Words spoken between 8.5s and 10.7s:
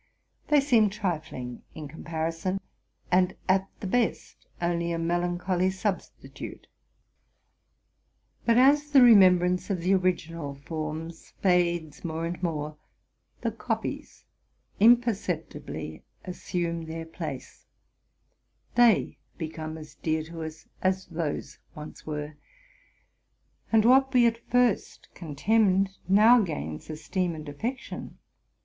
as the remembrance of the original